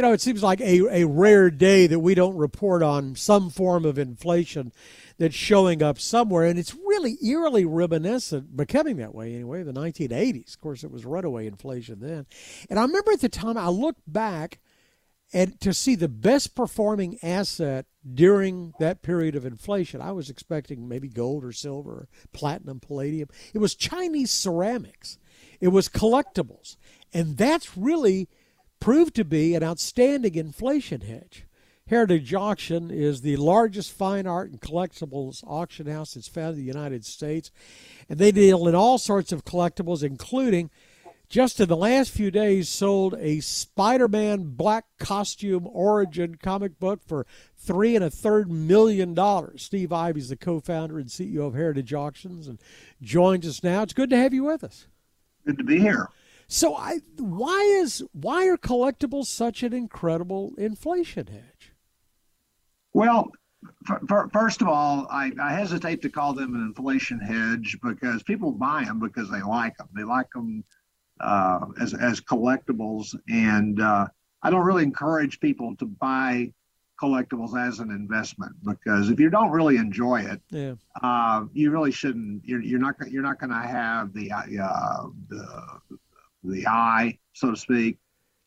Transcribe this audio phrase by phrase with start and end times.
[0.00, 3.50] you know, it seems like a, a rare day that we don't report on some
[3.50, 4.72] form of inflation
[5.18, 6.46] that's showing up somewhere.
[6.46, 10.54] And it's really eerily reminiscent, becoming that way anyway, the 1980s.
[10.54, 12.24] Of course, it was runaway inflation then.
[12.70, 14.58] And I remember at the time, I looked back
[15.34, 20.00] and to see the best performing asset during that period of inflation.
[20.00, 23.28] I was expecting maybe gold or silver, or platinum, palladium.
[23.52, 25.18] It was Chinese ceramics,
[25.60, 26.78] it was collectibles.
[27.12, 28.30] And that's really
[28.80, 31.44] proved to be an outstanding inflation hedge.
[31.86, 36.62] Heritage Auction is the largest fine art and collectibles auction house that's found in the
[36.62, 37.50] United States.
[38.08, 40.70] And they deal in all sorts of collectibles, including
[41.28, 47.26] just in the last few days sold a Spider-Man black costume origin comic book for
[47.56, 49.62] three and a third million dollars.
[49.62, 52.60] Steve Ivy's the co-founder and CEO of Heritage Auctions and
[53.02, 53.82] joins us now.
[53.82, 54.86] It's good to have you with us.
[55.46, 56.08] Good to be here.
[56.52, 61.72] So I why is why are collectibles such an incredible inflation hedge?
[62.92, 63.30] Well,
[64.32, 68.82] first of all, I, I, hesitate to call them an inflation hedge because people buy
[68.84, 69.88] them because they like them.
[69.94, 70.64] They like them
[71.20, 74.08] uh, as as collectibles, and uh,
[74.42, 76.52] I don't really encourage people to buy
[77.00, 80.74] collectibles as an investment because if you don't really enjoy it, yeah.
[81.00, 82.44] uh, you really shouldn't.
[82.44, 85.80] You're, you're not you're not going to have the uh, the
[86.42, 87.98] the eye, so to speak,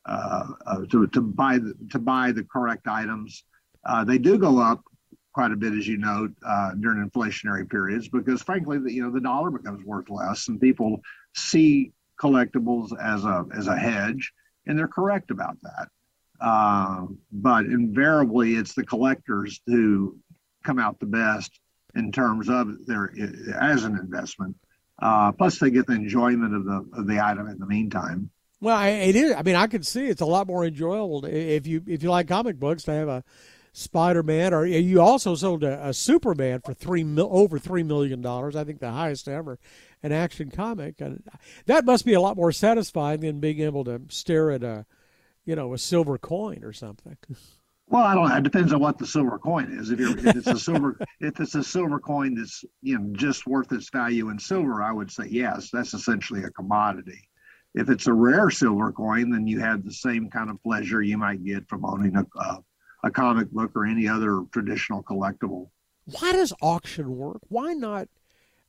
[0.05, 3.43] uh, uh, to to buy the, to buy the correct items.
[3.85, 4.83] Uh, they do go up
[5.33, 6.27] quite a bit, as you know,
[6.79, 10.99] during inflationary periods because, frankly, the, you know the dollar becomes worth less, and people
[11.35, 14.33] see collectibles as a as a hedge,
[14.65, 15.87] and they're correct about that.
[16.41, 20.17] Uh, but invariably, it's the collectors who
[20.63, 21.59] come out the best
[21.95, 23.13] in terms of their
[23.59, 24.55] as an investment.
[24.99, 28.29] Uh, plus, they get the enjoyment of the of the item in the meantime.
[28.61, 29.33] Well, it is.
[29.33, 32.27] I mean, I can see it's a lot more enjoyable if you if you like
[32.27, 33.23] comic books to have a
[33.73, 38.55] Spider-Man, or you also sold a, a Superman for three mil, over three million dollars.
[38.55, 39.59] I think the highest ever
[40.03, 41.23] an action comic, and
[41.65, 44.85] that must be a lot more satisfying than being able to stare at a,
[45.43, 47.17] you know, a silver coin or something.
[47.87, 48.35] Well, I don't know.
[48.35, 49.91] It depends on what the silver coin is.
[49.91, 53.71] If, if it's a silver, if it's a silver coin that's you know just worth
[53.71, 55.69] its value in silver, I would say yes.
[55.71, 57.21] That's essentially a commodity.
[57.75, 61.17] If it's a rare silver coin, then you have the same kind of pleasure you
[61.17, 62.63] might get from owning a, a,
[63.03, 65.69] a comic book or any other traditional collectible.
[66.05, 67.41] Why does auction work?
[67.49, 68.07] Why not?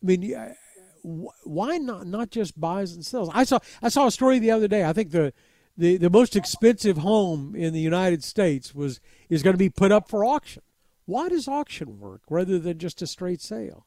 [0.03, 0.55] I mean,
[1.03, 3.31] why not not just buys and sells?
[3.33, 4.85] I saw I saw a story the other day.
[4.85, 5.33] I think the
[5.77, 9.93] the, the most expensive home in the United States was is going to be put
[9.93, 10.63] up for auction.
[11.07, 13.87] Why does auction work rather than just a straight sale?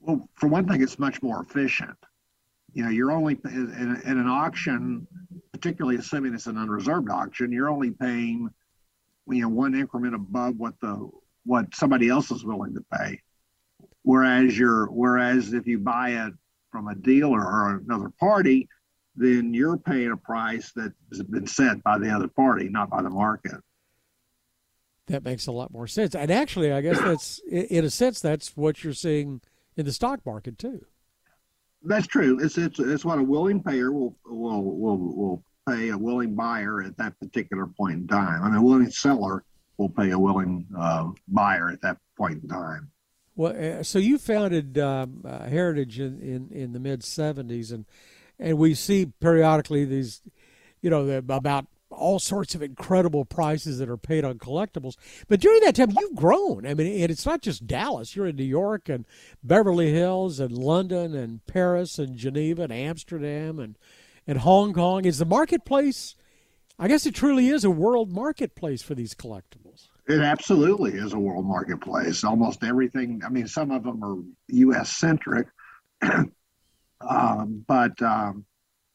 [0.00, 1.96] Well, for one thing, it's much more efficient.
[2.72, 5.06] You know, you're only in, in an auction,
[5.52, 8.50] particularly assuming it's an unreserved auction, you're only paying
[9.28, 11.10] you know one increment above what the
[11.44, 13.20] what somebody else is willing to pay.
[14.02, 16.34] Whereas you're whereas if you buy it
[16.70, 18.68] from a dealer or another party,
[19.16, 23.02] then you're paying a price that has been set by the other party, not by
[23.02, 23.56] the market.
[25.06, 26.14] That makes a lot more sense.
[26.14, 29.40] And actually, I guess that's, in a sense, that's what you're seeing
[29.76, 30.84] in the stock market too.
[31.82, 32.38] That's true.
[32.42, 36.82] It's it's, it's what a willing payer will will will will pay a willing buyer
[36.82, 38.42] at that particular point in time.
[38.42, 39.44] I mean, a willing seller
[39.76, 42.90] will pay a willing uh, buyer at that point in time.
[43.36, 47.84] Well, uh, so you founded um, uh, Heritage in, in, in the mid '70s, and
[48.38, 50.22] and we see periodically these,
[50.80, 54.96] you know, about all sorts of incredible prices that are paid on collectibles.
[55.28, 56.66] But during that time, you've grown.
[56.66, 58.14] I mean, and it's not just Dallas.
[58.14, 59.06] You're in New York and
[59.42, 63.76] Beverly Hills and London and Paris and Geneva and Amsterdam and
[64.26, 65.04] and Hong Kong.
[65.04, 66.16] Is the marketplace?
[66.78, 69.88] I guess it truly is a world marketplace for these collectibles.
[70.08, 72.22] It absolutely is a world marketplace.
[72.22, 73.22] Almost everything.
[73.24, 74.96] I mean, some of them are U.S.
[74.96, 75.48] centric,
[77.00, 78.44] um, but um,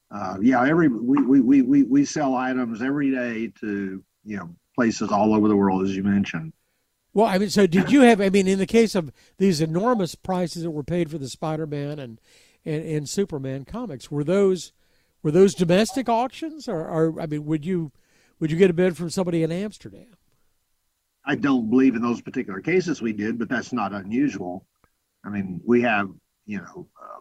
[0.10, 5.12] uh, yeah, every we, we, we, we sell items every day to you know places
[5.12, 6.54] all over the world, as you mentioned.
[7.14, 8.22] Well, I mean, so did you have?
[8.22, 12.00] I mean, in the case of these enormous prices that were paid for the Spider-Man
[12.00, 12.20] and
[12.64, 14.72] and, and Superman comics, were those
[15.24, 17.92] were those domestic auctions, or, or I mean, would you
[18.40, 20.18] would you get a bid from somebody in Amsterdam?
[21.26, 24.66] I don't believe in those particular cases we did, but that's not unusual.
[25.24, 26.10] I mean, we have,
[26.48, 27.20] you know, uh,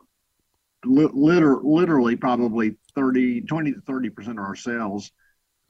[0.84, 5.10] liter- literally probably 30, 20 to 30% of our sales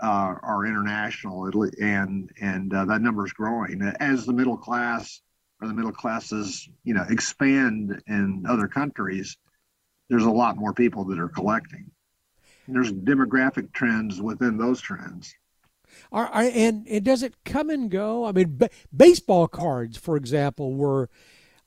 [0.03, 1.45] uh, are international,
[1.81, 5.21] and and uh, that number is growing as the middle class
[5.61, 9.37] or the middle classes, you know, expand in other countries.
[10.09, 11.91] There's a lot more people that are collecting.
[12.67, 15.35] And there's demographic trends within those trends.
[16.13, 18.25] Are, are, and, and does it come and go?
[18.25, 21.11] I mean, b- baseball cards, for example, were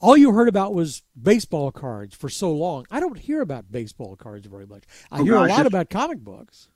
[0.03, 2.85] all you heard about was baseball cards for so long.
[2.91, 4.83] I don't hear about baseball cards very much.
[5.09, 6.67] I oh, hear gosh, a lot about comic books.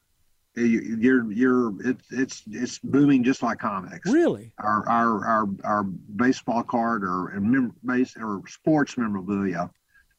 [0.55, 4.09] You're you're it's it's it's booming just like comics.
[4.09, 7.37] Really, our our our, our baseball card or
[7.85, 9.69] base or sports memorabilia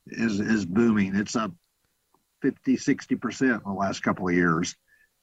[0.06, 1.16] is is booming.
[1.16, 1.52] It's up
[2.42, 4.76] 50, 60 percent in the last couple of years,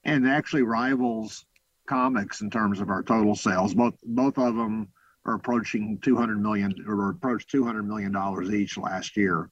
[0.04, 1.46] and actually rivals
[1.86, 3.74] comics in terms of our total sales.
[3.74, 4.88] Both both of them
[5.26, 9.50] are approaching 200 million or approached 200 million dollars each last year.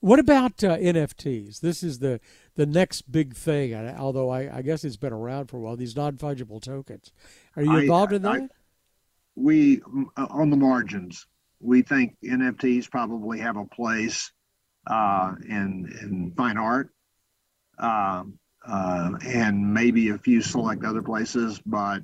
[0.00, 1.60] What about uh, NFTs?
[1.60, 2.20] This is the
[2.56, 3.72] the next big thing.
[3.96, 5.76] Although I, I, guess it's been around for a while.
[5.76, 7.12] These non fungible tokens.
[7.56, 8.32] Are you involved I, in that?
[8.32, 8.48] I,
[9.36, 9.80] we
[10.16, 11.26] uh, on the margins.
[11.60, 14.32] We think NFTs probably have a place
[14.88, 16.90] uh, in in fine art,
[17.78, 21.60] um, uh, and maybe a few select other places.
[21.64, 22.02] But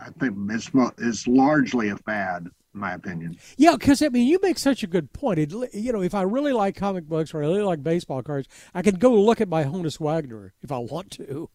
[0.00, 3.36] I think it's it's largely a fad, in my opinion.
[3.56, 5.38] Yeah, because I mean, you make such a good point.
[5.38, 8.48] It, you know, if I really like comic books or I really like baseball cards,
[8.74, 11.50] I can go look at my Honus Wagner if I want to.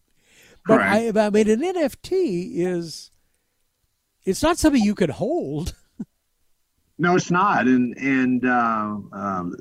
[0.66, 3.10] But I, I mean, an NFT is
[4.24, 5.74] it's not something you could hold.
[6.98, 9.56] no, it's not, and and uh, um,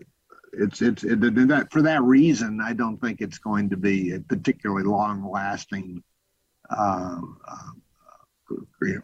[0.53, 4.19] it's it's it, that for that reason, I don't think it's going to be a
[4.19, 6.03] particularly long lasting.
[6.69, 7.71] Uh, uh,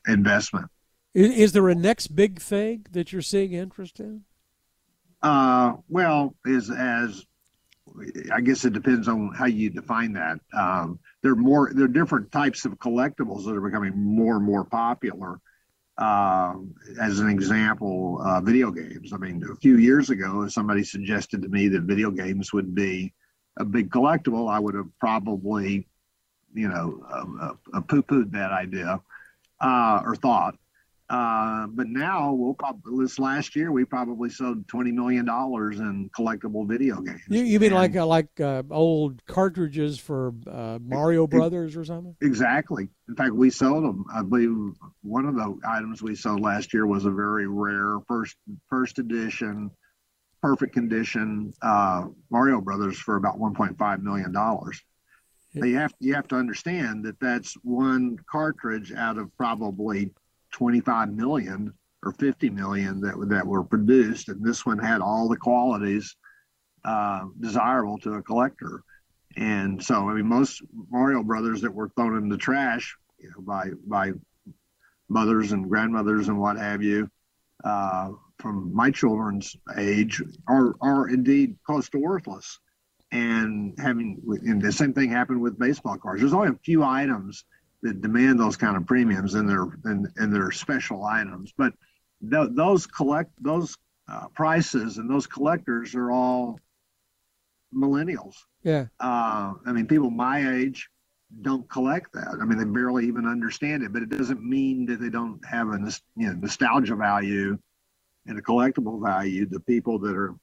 [0.08, 0.70] investment.
[1.14, 4.24] Is, is, there a next big thing that you're seeing interest in?
[5.22, 7.26] Uh, well, is as
[8.32, 10.40] I guess it depends on how you define that.
[10.54, 14.46] Um, there are more there are different types of collectibles that are becoming more and
[14.46, 15.40] more popular.
[15.98, 16.54] Uh,
[17.02, 19.14] as an example, uh, video games.
[19.14, 22.76] I mean, a few years ago, if somebody suggested to me that video games would
[22.76, 23.14] be
[23.58, 24.52] a big collectible.
[24.52, 25.88] I would have probably,
[26.54, 29.02] you know, uh, uh poo-pooed that idea
[29.60, 30.56] uh, or thought.
[31.10, 36.10] Uh, but now we'll probably this last year we probably sold twenty million dollars in
[36.10, 37.22] collectible video games.
[37.30, 41.86] You, you mean and, like uh, like uh, old cartridges for uh, Mario Brothers or
[41.86, 42.14] something?
[42.22, 42.90] Exactly.
[43.08, 44.04] In fact, we sold them.
[44.14, 44.52] I believe
[45.02, 48.36] one of the items we sold last year was a very rare first
[48.70, 49.72] first edition,
[50.42, 54.82] perfect condition uh, Mario Brothers for about one point five million dollars
[55.66, 60.12] you have you have to understand that that's one cartridge out of probably
[60.52, 61.74] 25 million
[62.04, 66.16] or 50 million that that were produced, and this one had all the qualities
[66.86, 68.84] uh, desirable to a collector.
[69.36, 73.42] And so, I mean, most Mario Brothers that were thrown in the trash, you know,
[73.42, 74.14] by by
[75.10, 77.10] mothers and grandmothers and what have you,
[77.64, 82.60] uh, from my children's age, are are indeed close to worthless
[83.12, 86.22] and having and the same thing happened with baseball cards.
[86.22, 87.46] There's only a few items
[87.84, 91.54] that demand those kind of premiums, and they're and, and they're special items.
[91.58, 91.74] But
[92.30, 93.78] th- those collect those
[94.10, 96.60] uh, prices and those collectors are all
[97.74, 98.36] millennials.
[98.64, 98.86] Yeah.
[99.00, 100.90] Uh, I mean, people my age
[101.42, 102.38] don't collect that.
[102.42, 103.94] I mean, they barely even understand it.
[103.94, 105.80] But it doesn't mean that they don't have a
[106.16, 107.58] you know, nostalgia value
[108.26, 109.46] and a collectible value.
[109.46, 110.36] The people that are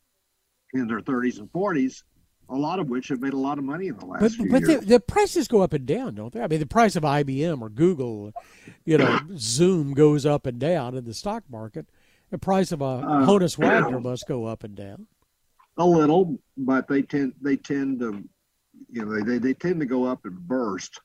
[0.75, 2.03] in their 30s and 40s
[2.49, 4.51] a lot of which have made a lot of money in the last but, few
[4.51, 4.81] but years.
[4.81, 6.41] The, the prices go up and down, don't they?
[6.41, 8.33] I mean, the price of IBM or Google,
[8.85, 11.87] you know, Zoom goes up and down in the stock market.
[12.31, 15.07] The price of a uh, Honus Wagner must go up and down.
[15.77, 18.23] A little, but they tend they tend to,
[18.91, 21.01] you know, they, they tend to go up and burst,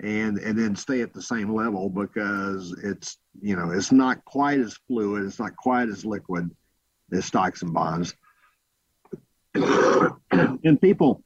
[0.00, 4.58] and and then stay at the same level because it's you know it's not quite
[4.58, 6.50] as fluid, it's not quite as liquid
[7.12, 8.16] as stocks and bonds
[10.30, 11.22] and people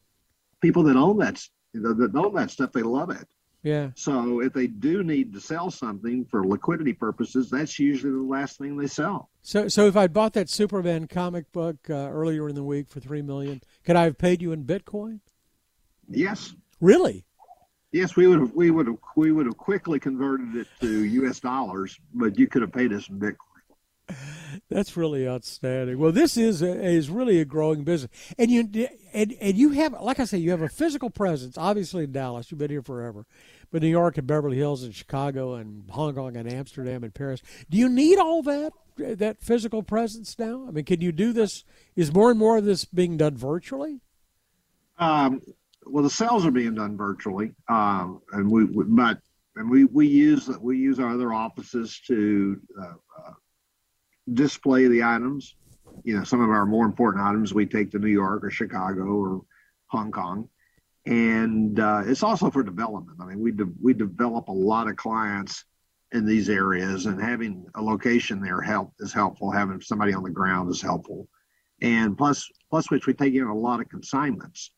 [0.61, 1.43] people that own that
[1.75, 3.27] that own that stuff they love it.
[3.63, 3.91] Yeah.
[3.97, 8.59] So if they do need to sell something for liquidity purposes that's usually the last
[8.59, 9.31] thing they sell.
[9.43, 13.01] So so if i bought that superman comic book uh, earlier in the week for
[13.01, 15.21] three million could i have paid you in bitcoin?
[16.09, 16.55] Yes.
[16.81, 17.25] Really?
[17.93, 21.41] Yes we would have we would have we would have quickly converted it to us
[21.41, 23.48] dollars but you could have paid us in bitcoin
[24.71, 25.99] that's really outstanding.
[25.99, 29.95] Well, this is a, is really a growing business, and you and and you have,
[30.01, 31.57] like I say, you have a physical presence.
[31.57, 33.27] Obviously in Dallas, you've been here forever,
[33.71, 37.43] but New York and Beverly Hills and Chicago and Hong Kong and Amsterdam and Paris.
[37.71, 40.67] Do you need all that that physical presence now?
[40.67, 41.65] I mean, can you do this?
[41.97, 44.01] Is more and more of this being done virtually?
[44.99, 45.43] Um,
[45.87, 49.21] well, the sales are being done virtually, um, and we, we but
[49.57, 53.33] and we we use we use our other offices to uh, uh,
[54.35, 55.55] display the items.
[56.05, 59.03] You know, some of our more important items we take to New York or Chicago
[59.03, 59.43] or
[59.87, 60.49] Hong Kong,
[61.07, 63.19] and uh, it's also for development.
[63.21, 65.65] I mean, we de- we develop a lot of clients
[66.13, 69.51] in these areas, and having a location there help is helpful.
[69.51, 71.29] Having somebody on the ground is helpful,
[71.83, 74.71] and plus plus which we take in a lot of consignments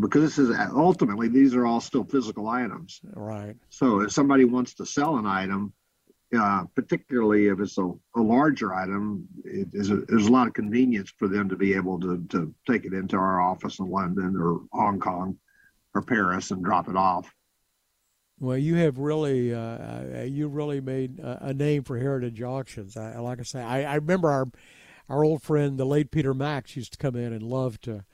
[0.00, 3.00] because this is ultimately these are all still physical items.
[3.14, 3.56] Right.
[3.68, 5.72] So if somebody wants to sell an item,
[6.36, 10.54] uh, particularly if it's a, a larger item, it is a, there's a lot of
[10.54, 14.36] convenience for them to be able to, to take it into our office in London
[14.36, 15.36] or Hong Kong
[15.94, 17.32] or Paris and drop it off.
[18.40, 22.96] Well, you have really, uh, uh you really made a, a, name for heritage auctions.
[22.96, 24.46] I, like I say, I, I remember our,
[25.08, 28.04] our old friend, the late Peter Max, used to come in and love to,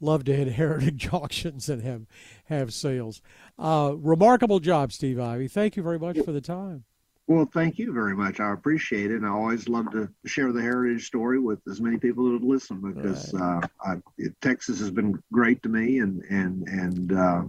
[0.00, 2.06] love to hit heritage auctions and have,
[2.46, 3.22] have sales.
[3.58, 5.48] Uh, remarkable job, Steve Ivy.
[5.48, 6.84] Thank you very much for the time.
[7.28, 8.40] Well, thank you very much.
[8.40, 9.16] I appreciate it.
[9.16, 12.42] And I always love to share the heritage story with as many people that would
[12.42, 13.64] listen because right.
[13.64, 17.42] uh, I, it, Texas has been great to me, and and and uh,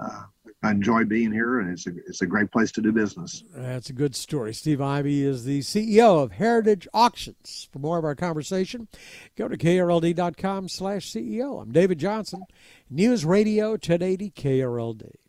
[0.00, 0.22] uh,
[0.62, 3.42] I enjoy being here, and it's a it's a great place to do business.
[3.52, 4.54] That's a good story.
[4.54, 7.68] Steve Ivy is the CEO of Heritage Auctions.
[7.72, 8.86] For more of our conversation,
[9.36, 11.60] go to krld.com slash CEO.
[11.60, 12.44] I'm David Johnson,
[12.88, 15.23] News Radio 1080 KRLD.